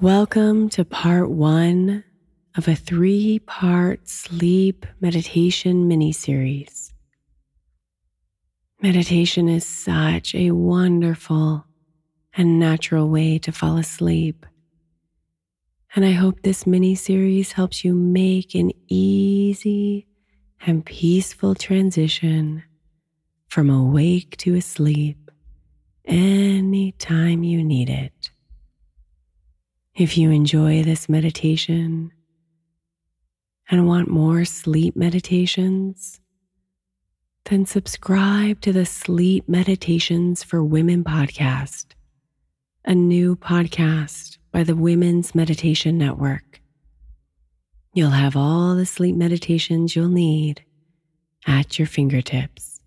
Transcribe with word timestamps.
Welcome 0.00 0.70
to 0.70 0.86
part 0.86 1.28
one 1.28 2.04
of 2.56 2.66
a 2.68 2.74
three 2.74 3.38
part 3.40 4.08
sleep 4.08 4.86
meditation 4.98 5.88
mini 5.88 6.10
series. 6.10 6.94
Meditation 8.80 9.46
is 9.46 9.66
such 9.66 10.34
a 10.34 10.52
wonderful 10.52 11.66
and 12.32 12.58
natural 12.58 13.10
way 13.10 13.38
to 13.40 13.52
fall 13.52 13.76
asleep. 13.76 14.46
And 15.94 16.06
I 16.06 16.12
hope 16.12 16.40
this 16.40 16.66
mini 16.66 16.94
series 16.94 17.52
helps 17.52 17.84
you 17.84 17.94
make 17.94 18.54
an 18.54 18.72
easy 18.88 20.06
and 20.66 20.82
peaceful 20.82 21.54
transition 21.54 22.62
from 23.48 23.68
awake 23.68 24.38
to 24.38 24.54
asleep 24.54 25.30
anytime 26.06 27.44
you 27.44 27.62
need 27.62 27.90
it. 27.90 28.30
If 30.00 30.16
you 30.16 30.30
enjoy 30.30 30.82
this 30.82 31.10
meditation 31.10 32.10
and 33.70 33.86
want 33.86 34.08
more 34.08 34.46
sleep 34.46 34.96
meditations, 34.96 36.22
then 37.44 37.66
subscribe 37.66 38.62
to 38.62 38.72
the 38.72 38.86
Sleep 38.86 39.46
Meditations 39.46 40.42
for 40.42 40.64
Women 40.64 41.04
podcast, 41.04 41.88
a 42.86 42.94
new 42.94 43.36
podcast 43.36 44.38
by 44.50 44.62
the 44.62 44.74
Women's 44.74 45.34
Meditation 45.34 45.98
Network. 45.98 46.62
You'll 47.92 48.08
have 48.08 48.36
all 48.36 48.76
the 48.76 48.86
sleep 48.86 49.16
meditations 49.16 49.94
you'll 49.94 50.08
need 50.08 50.64
at 51.46 51.78
your 51.78 51.86
fingertips. 51.86 52.80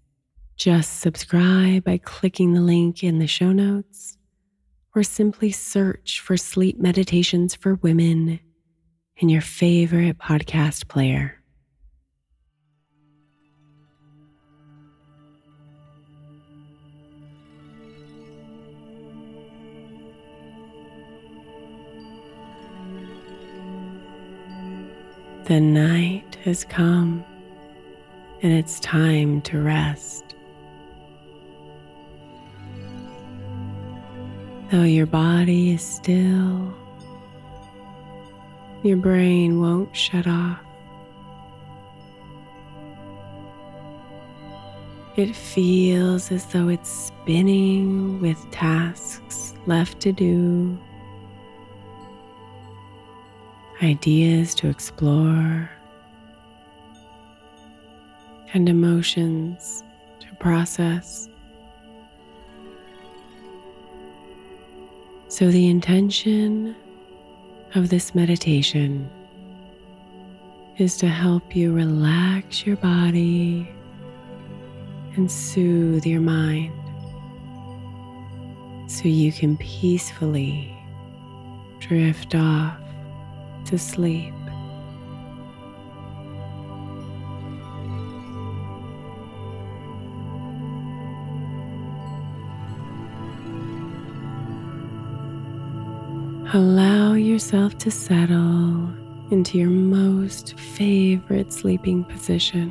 Just 0.56 1.00
subscribe 1.00 1.84
by 1.84 2.00
clicking 2.00 2.54
the 2.54 2.62
link 2.62 3.04
in 3.04 3.20
the 3.20 3.28
show 3.28 3.52
notes 3.52 4.18
or 4.96 5.04
simply 5.04 5.52
search 5.52 6.20
for 6.20 6.38
Sleep 6.38 6.80
Meditations 6.80 7.56
for 7.56 7.76
Women 7.76 8.40
in 9.18 9.30
your 9.30 9.42
favorite 9.42 10.18
podcast 10.18 10.88
player. 10.88 11.40
The 25.46 25.60
night 25.60 26.38
has 26.44 26.64
come 26.64 27.24
and 28.42 28.54
it's 28.54 28.80
time 28.80 29.42
to 29.42 29.62
rest. 29.62 30.33
Though 34.74 34.82
your 34.82 35.06
body 35.06 35.70
is 35.76 35.84
still, 35.84 36.74
your 38.82 38.98
brain 38.98 39.62
won't 39.62 39.96
shut 39.96 40.26
off. 40.26 40.58
It 45.16 45.36
feels 45.36 46.32
as 46.32 46.48
though 46.48 46.70
it's 46.70 46.90
spinning 46.90 48.20
with 48.20 48.44
tasks 48.50 49.54
left 49.68 50.00
to 50.00 50.12
do, 50.12 50.76
ideas 53.84 54.56
to 54.56 54.70
explore, 54.70 55.70
and 58.56 58.68
emotions 58.68 59.84
to 60.22 60.36
process. 60.40 61.30
So, 65.34 65.50
the 65.50 65.68
intention 65.68 66.76
of 67.74 67.90
this 67.90 68.14
meditation 68.14 69.10
is 70.78 70.96
to 70.98 71.08
help 71.08 71.56
you 71.56 71.74
relax 71.74 72.68
your 72.68 72.76
body 72.76 73.68
and 75.16 75.32
soothe 75.32 76.06
your 76.06 76.22
mind 76.22 76.72
so 78.86 79.06
you 79.08 79.32
can 79.32 79.58
peacefully 79.58 80.72
drift 81.80 82.36
off 82.36 82.78
to 83.66 83.80
sleep. 83.80 84.36
Allow 96.56 97.14
yourself 97.14 97.80
to 97.80 97.90
settle 97.90 98.88
into 99.32 99.58
your 99.58 99.72
most 99.72 100.54
favorite 100.60 101.52
sleeping 101.52 102.04
position, 102.04 102.70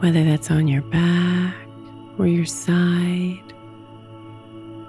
whether 0.00 0.22
that's 0.22 0.50
on 0.50 0.68
your 0.68 0.82
back 0.82 1.54
or 2.18 2.26
your 2.26 2.44
side 2.44 3.54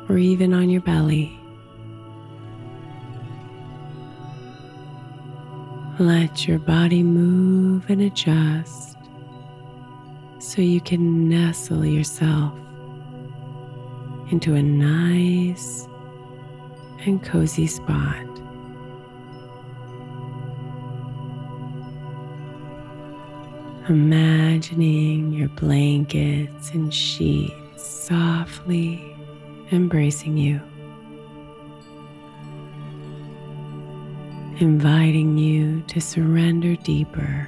or 0.10 0.18
even 0.18 0.54
on 0.54 0.70
your 0.70 0.82
belly. 0.82 1.40
Let 6.00 6.50
your 6.50 6.60
body 6.60 7.02
move 7.02 7.90
and 7.90 8.02
adjust 8.02 8.98
so 10.40 10.62
you 10.62 10.82
can 10.82 11.30
nestle 11.30 11.86
yourself 11.86 12.60
into 14.32 14.56
a 14.56 14.62
nice 14.62 15.88
and 17.06 17.24
cozy 17.24 17.68
spot. 17.68 18.26
Imagining 23.88 25.32
your 25.32 25.50
blankets 25.50 26.72
and 26.72 26.94
sheets 26.94 27.84
softly 27.84 29.16
embracing 29.72 30.38
you, 30.38 30.60
inviting 34.60 35.38
you 35.38 35.82
to 35.88 36.02
surrender 36.02 36.76
deeper 36.78 37.48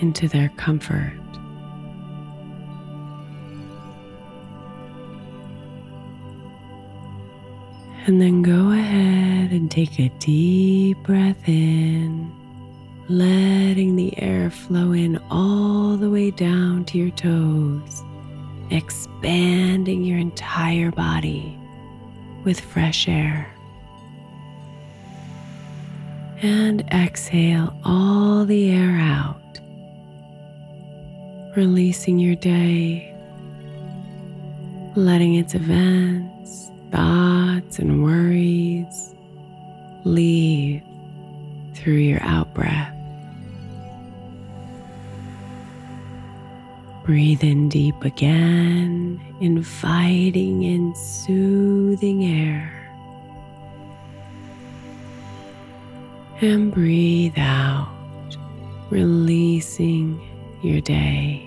into 0.00 0.28
their 0.28 0.50
comfort. 0.56 1.12
And 8.06 8.20
then 8.20 8.42
go 8.42 8.70
ahead 8.70 9.50
and 9.50 9.68
take 9.68 9.98
a 9.98 10.08
deep 10.20 10.96
breath 10.98 11.48
in, 11.48 12.32
letting 13.08 13.96
the 13.96 14.16
air 14.22 14.48
flow 14.48 14.92
in 14.92 15.20
all 15.28 15.96
the 15.96 16.08
way 16.08 16.30
down 16.30 16.84
to 16.84 16.98
your 16.98 17.10
toes, 17.10 18.04
expanding 18.70 20.04
your 20.04 20.18
entire 20.18 20.92
body 20.92 21.58
with 22.44 22.60
fresh 22.60 23.08
air. 23.08 23.52
And 26.42 26.82
exhale 26.92 27.76
all 27.84 28.44
the 28.44 28.70
air 28.70 29.00
out, 29.00 29.58
releasing 31.56 32.20
your 32.20 32.36
day, 32.36 33.12
letting 34.94 35.34
its 35.34 35.56
events, 35.56 36.35
thoughts, 36.90 37.78
and 37.78 38.02
worries 38.02 39.14
leave 40.04 40.82
through 41.74 41.94
your 41.94 42.22
out 42.22 42.52
breath. 42.54 42.92
Breathe 47.04 47.44
in 47.44 47.68
deep 47.68 48.02
again, 48.02 49.20
inviting 49.40 50.64
in 50.64 50.94
soothing 50.96 52.24
air. 52.24 52.72
And 56.40 56.72
breathe 56.72 57.38
out, 57.38 57.88
releasing 58.90 60.20
your 60.62 60.80
day. 60.80 61.45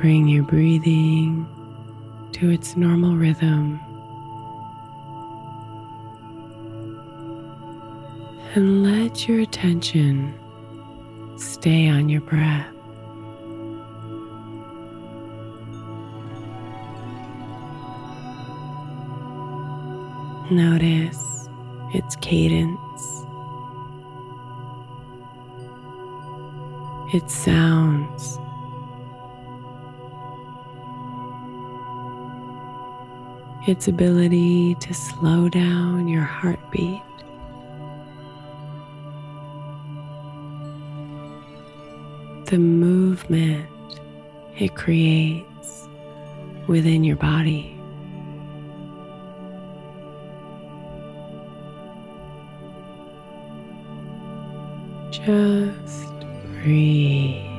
Bring 0.00 0.28
your 0.28 0.44
breathing 0.44 1.44
to 2.34 2.50
its 2.50 2.76
normal 2.76 3.16
rhythm. 3.16 3.80
And 8.54 8.84
let 8.84 9.26
your 9.26 9.40
attention 9.40 10.38
stay 11.36 11.88
on 11.88 12.08
your 12.08 12.20
breath. 12.20 12.72
Notice 20.52 21.48
its 21.92 22.14
cadence, 22.20 23.24
its 27.12 27.34
sounds. 27.34 28.38
Its 33.68 33.86
ability 33.86 34.74
to 34.76 34.94
slow 34.94 35.48
down 35.48 36.08
your 36.08 36.22
heartbeat. 36.22 37.02
The 42.46 42.56
movement 42.56 43.68
it 44.56 44.74
creates 44.74 45.86
within 46.66 47.04
your 47.04 47.16
body. 47.16 47.78
Just 55.10 56.10
breathe. 56.62 57.57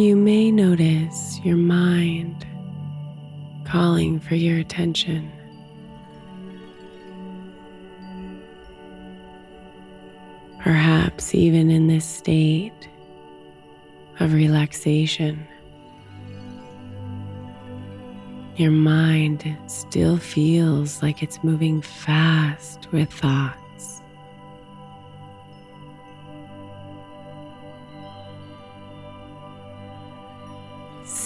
You 0.00 0.16
may 0.16 0.50
notice 0.50 1.38
your 1.44 1.58
mind 1.58 2.46
calling 3.66 4.18
for 4.18 4.34
your 4.34 4.56
attention. 4.56 5.30
Perhaps 10.58 11.34
even 11.34 11.70
in 11.70 11.86
this 11.88 12.06
state 12.06 12.88
of 14.20 14.32
relaxation, 14.32 15.46
your 18.56 18.70
mind 18.70 19.54
still 19.66 20.16
feels 20.16 21.02
like 21.02 21.22
it's 21.22 21.44
moving 21.44 21.82
fast 21.82 22.90
with 22.90 23.12
thoughts. 23.12 23.59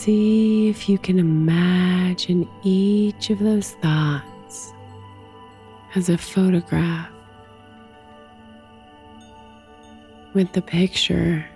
See 0.05 0.69
if 0.69 0.87
you 0.87 0.99
can 0.99 1.19
imagine 1.19 2.47
each 2.63 3.31
of 3.31 3.39
those 3.39 3.71
thoughts 3.71 4.75
as 5.95 6.11
a 6.11 6.19
photograph 6.19 7.09
with 10.35 10.53
the 10.53 10.61
picture 10.61 11.47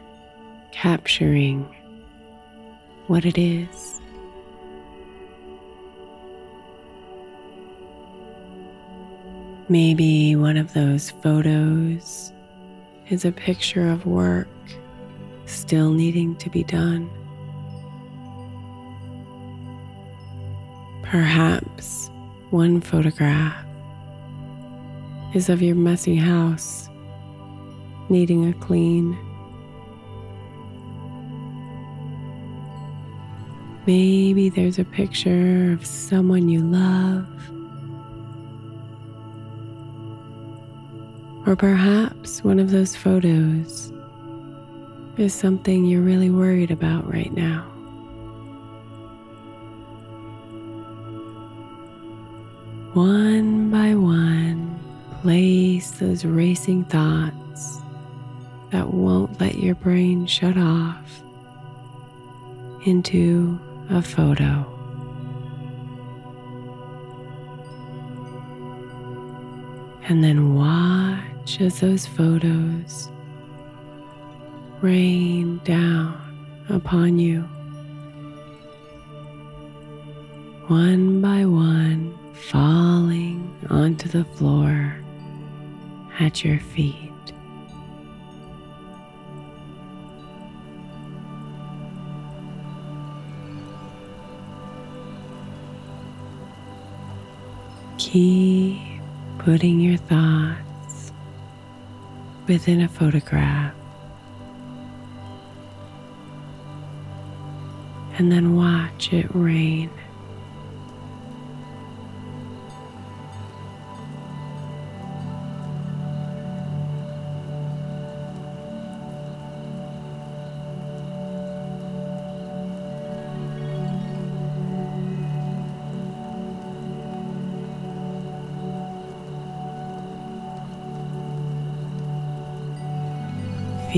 capturing 0.73 1.69
what 3.07 3.27
it 3.27 3.37
is. 3.37 4.01
Maybe 9.69 10.37
one 10.37 10.57
of 10.57 10.73
those 10.73 11.11
photos 11.11 12.33
is 13.11 13.27
a 13.27 13.33
picture 13.33 13.91
of 13.91 14.07
work 14.07 14.49
still 15.45 15.93
needing 15.93 16.35
to 16.37 16.49
be 16.49 16.65
done. 16.65 17.11
Perhaps 21.11 22.11
one 22.51 22.83
photograph 22.83 23.65
is 25.35 25.49
of 25.49 25.63
your 25.63 25.75
messy 25.75 26.17
house 26.17 26.87
needing 28.11 28.47
a 28.47 28.53
clean. 28.53 29.17
Maybe 33.87 34.51
there's 34.51 34.79
a 34.79 34.85
picture 34.85 35.73
of 35.73 35.87
someone 35.87 36.51
you 36.51 36.61
love. 36.61 37.27
Or 41.49 41.57
perhaps 41.57 42.45
one 42.45 42.59
of 42.59 42.71
those 42.71 42.95
photos 42.95 43.91
is 45.17 45.33
something 45.33 45.87
you're 45.87 46.03
really 46.03 46.29
worried 46.29 46.71
about 46.71 47.11
right 47.11 47.33
now. 47.33 47.68
One 52.99 53.71
by 53.71 53.95
one, 53.95 54.77
place 55.23 55.93
those 55.93 56.25
racing 56.25 56.83
thoughts 56.87 57.79
that 58.73 58.93
won't 58.93 59.41
let 59.41 59.55
your 59.55 59.77
brain 59.77 60.27
shut 60.27 60.57
off 60.59 61.23
into 62.85 63.57
a 63.89 64.03
photo. 64.03 64.67
And 70.09 70.25
then 70.25 70.57
watch 70.57 71.61
as 71.61 71.79
those 71.79 72.05
photos 72.05 73.09
rain 74.81 75.61
down 75.63 76.67
upon 76.69 77.21
you. 77.21 77.43
One 80.67 81.21
by 81.23 81.45
one, 81.45 82.19
falling 82.39 83.55
onto 83.69 84.09
the 84.09 84.25
floor 84.25 84.97
at 86.19 86.45
your 86.45 86.59
feet. 86.61 86.95
Keep 97.99 98.79
putting 99.39 99.81
your 99.81 99.99
thoughts 99.99 101.13
within 102.47 102.81
a 102.81 102.89
photograph. 102.89 103.75
And 108.17 108.33
then 108.33 108.57
watch 108.57 109.13
it 109.13 109.27
rain. 109.35 109.91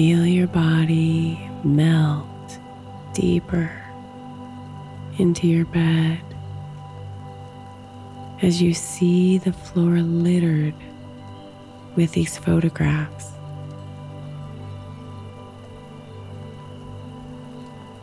Feel 0.01 0.25
your 0.25 0.47
body 0.47 1.39
melt 1.63 2.59
deeper 3.13 3.71
into 5.19 5.47
your 5.47 5.67
bed 5.67 6.23
as 8.41 8.63
you 8.63 8.73
see 8.73 9.37
the 9.37 9.53
floor 9.53 10.01
littered 10.01 10.75
with 11.97 12.13
these 12.13 12.39
photographs. 12.39 13.27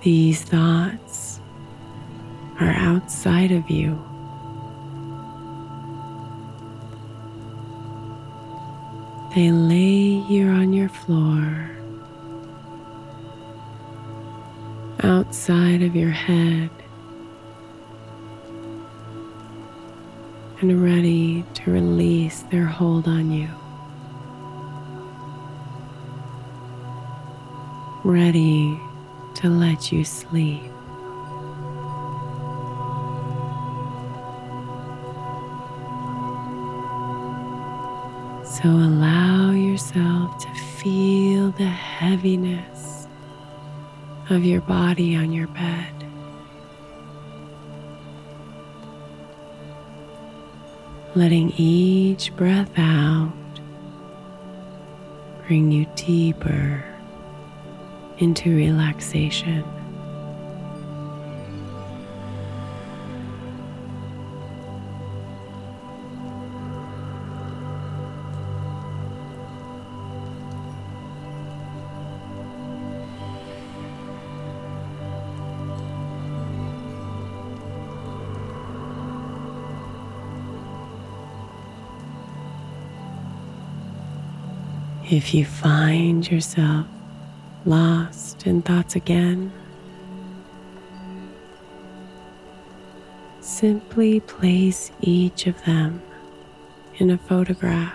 These 0.04 0.44
thoughts 0.44 1.40
are 2.60 2.74
outside 2.74 3.52
of 3.52 3.72
you. 3.72 4.00
They 9.34 9.52
lay 9.52 10.20
here 10.20 10.52
on 10.52 10.74
your 10.74 10.90
floor 10.90 11.72
outside 15.28 15.82
of 15.82 15.94
your 15.94 16.10
head 16.10 16.70
and 20.62 20.82
ready 20.82 21.44
to 21.54 21.70
release 21.70 22.44
their 22.44 22.66
hold 22.66 23.10
on 23.10 23.30
you. 23.30 23.50
Ready 28.06 28.80
to 29.36 29.50
let 29.50 29.92
you 29.92 30.06
sleep. 30.06 30.62
So 38.46 38.70
allow 38.70 39.52
yourself 39.52 40.38
to 40.40 40.54
feel 40.80 41.52
the 41.52 41.66
heaviness 41.66 42.77
of 44.30 44.44
your 44.44 44.62
body 44.62 45.16
on 45.16 45.32
your 45.32 45.48
bed. 45.48 45.94
Letting 51.16 51.52
each 51.58 52.36
breath 52.36 52.78
out 52.78 53.34
bring 55.48 55.72
you 55.72 55.86
deeper 55.96 56.84
into 58.18 58.54
relaxation. 58.54 59.64
If 85.10 85.34
you 85.34 85.46
find 85.46 86.30
yourself 86.30 86.86
lost 87.64 88.46
in 88.46 88.62
thoughts 88.62 88.98
again, 88.98 89.54
simply 93.40 94.20
place 94.20 94.92
each 95.00 95.48
of 95.48 95.64
them 95.64 96.02
in 96.98 97.10
a 97.10 97.18
photograph 97.18 97.94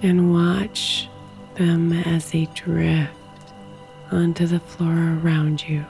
and 0.00 0.32
watch 0.32 1.10
them 1.56 1.92
as 1.92 2.30
they 2.30 2.46
drift 2.54 3.12
onto 4.10 4.46
the 4.46 4.60
floor 4.60 5.18
around 5.22 5.68
you. 5.68 5.84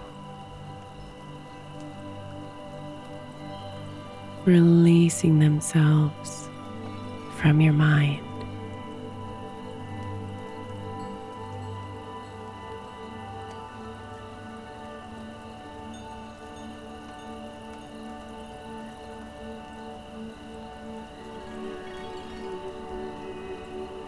Releasing 4.45 5.39
themselves 5.39 6.42
from 7.43 7.61
your 7.61 7.73
mind. 7.73 8.21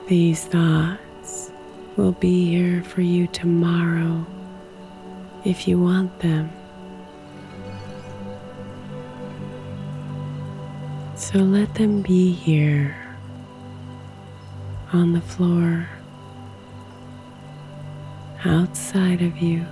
These 0.06 0.44
thoughts 0.44 1.50
will 1.96 2.12
be 2.12 2.48
here 2.48 2.84
for 2.84 3.00
you 3.00 3.26
tomorrow 3.26 4.24
if 5.44 5.66
you 5.66 5.80
want 5.80 6.20
them. 6.20 6.52
So 11.16 11.38
let 11.38 11.74
them 11.74 12.02
be 12.02 12.30
here 12.30 13.03
on 14.94 15.12
the 15.12 15.20
floor 15.20 15.88
outside 18.44 19.20
of 19.22 19.36
you 19.38 19.66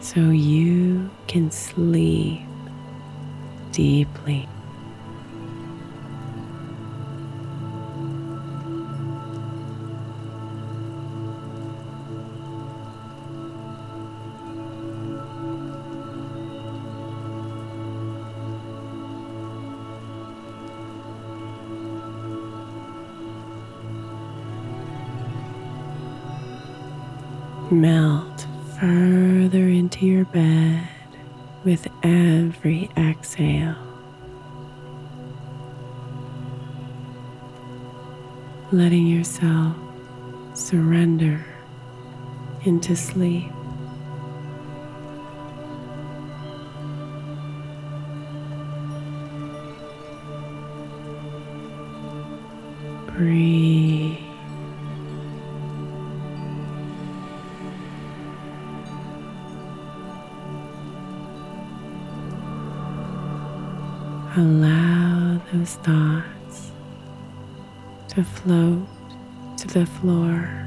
so 0.00 0.20
you 0.30 1.10
can 1.26 1.50
sleep 1.50 2.42
deeply. 3.72 4.48
Melt 27.80 28.46
further 28.78 29.66
into 29.66 30.04
your 30.04 30.26
bed 30.26 30.86
with 31.64 31.86
every 32.02 32.90
exhale. 32.94 33.74
Letting 38.70 39.06
yourself 39.06 39.74
surrender 40.52 41.42
into 42.66 42.94
sleep. 42.94 43.50
Breathe. 53.06 53.99
Allow 64.40 65.38
those 65.52 65.74
thoughts 65.74 66.72
to 68.08 68.24
float 68.24 68.88
to 69.58 69.68
the 69.68 69.84
floor. 69.84 70.66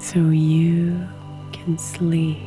So 0.00 0.18
you 0.30 1.06
can 1.52 1.78
sleep. 1.78 2.38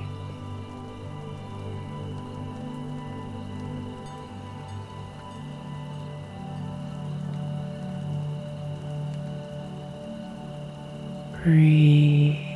Breathe. 11.41 12.48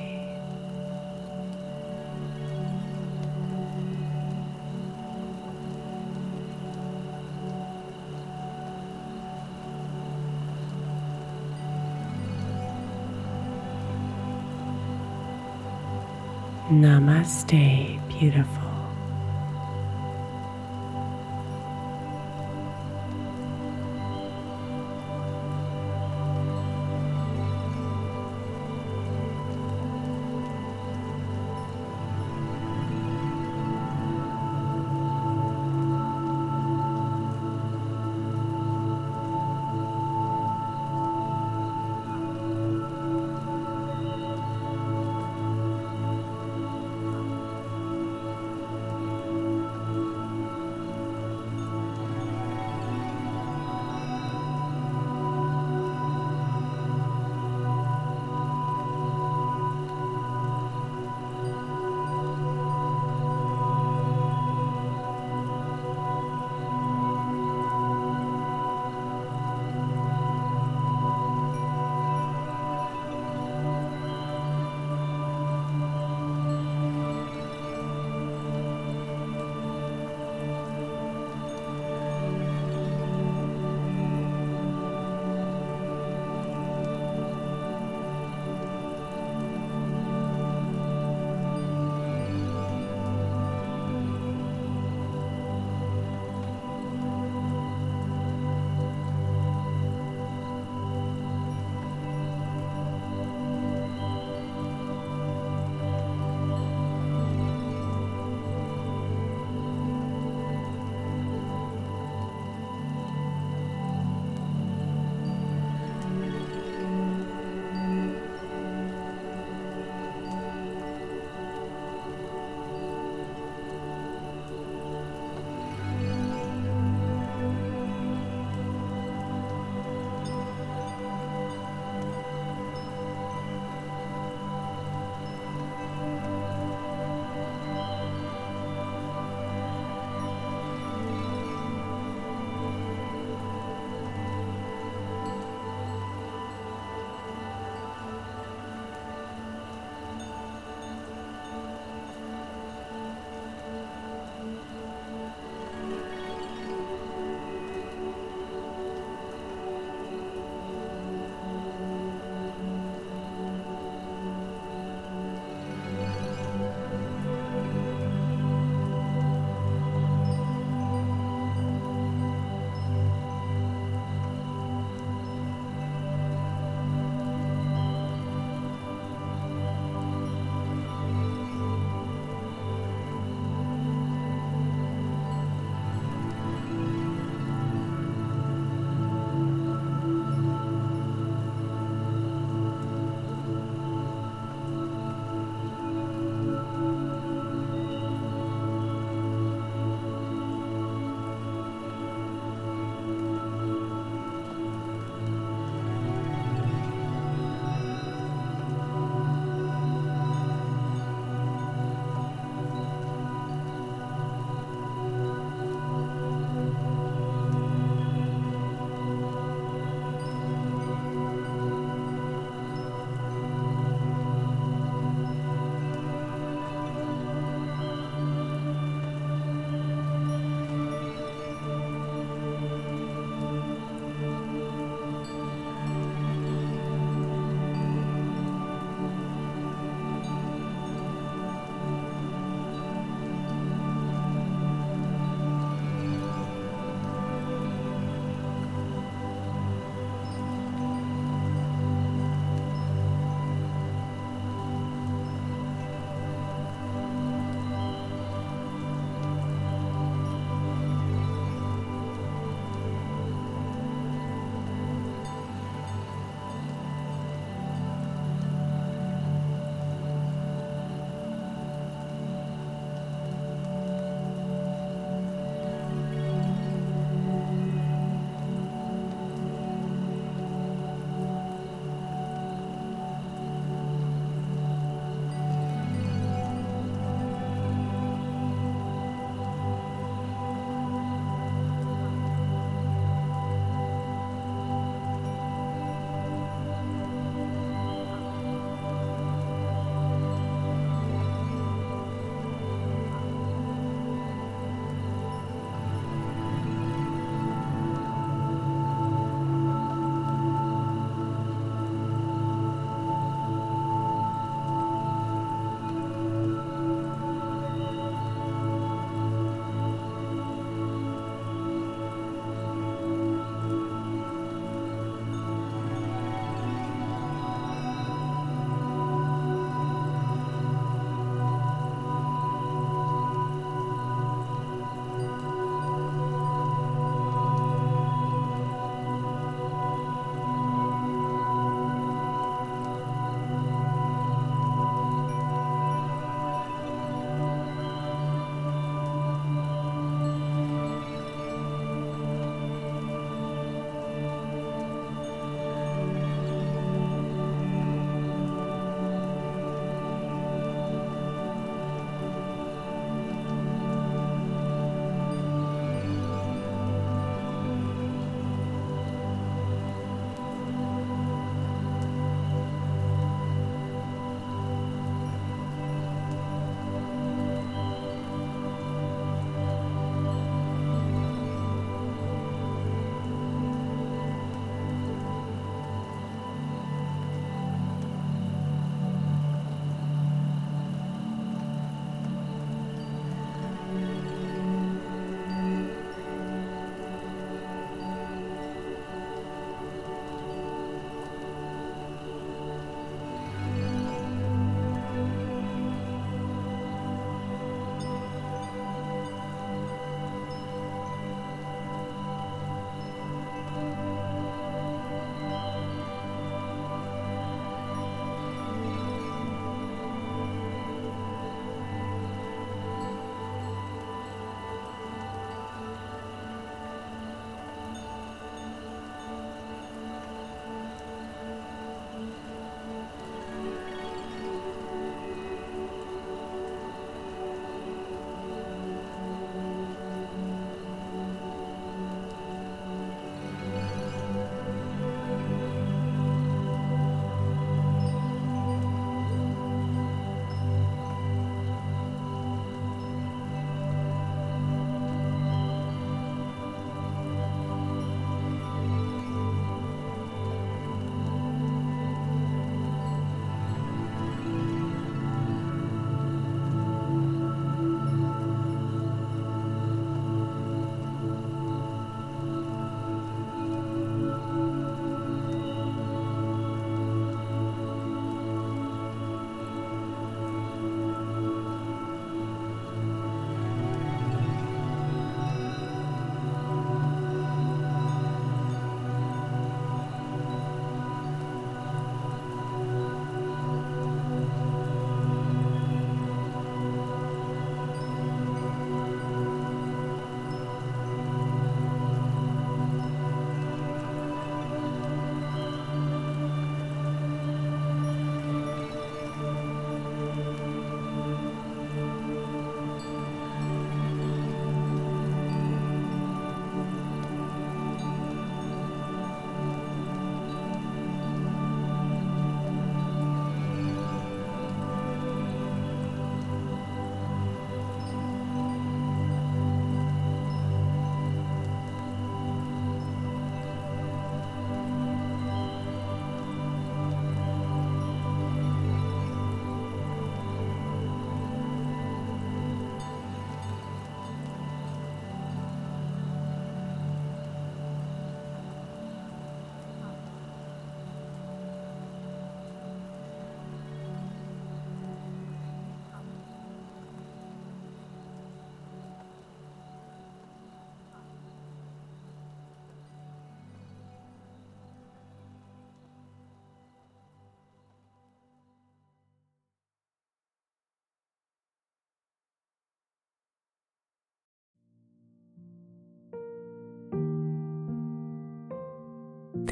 Namaste, 17.03 17.99
beautiful. 18.07 18.62